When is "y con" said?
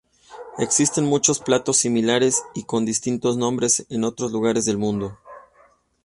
2.55-2.87